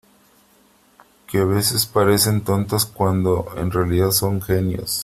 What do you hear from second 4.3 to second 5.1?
genios.